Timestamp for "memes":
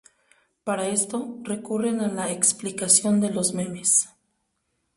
3.53-4.09